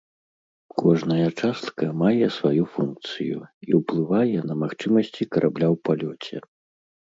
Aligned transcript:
Кожная 0.81 1.27
частка 1.41 1.89
мае 2.03 2.29
сваю 2.39 2.63
функцыю 2.79 3.37
і 3.69 3.83
ўплывае 3.83 4.39
на 4.53 4.59
магчымасці 4.65 5.31
карабля 5.37 5.67
ў 5.73 5.75
палёце. 5.89 6.35